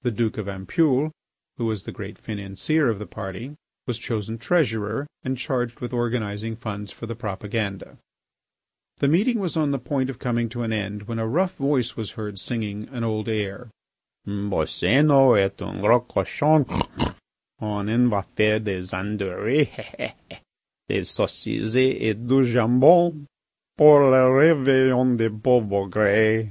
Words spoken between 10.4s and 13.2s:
to an end when a rough voice was heard singing an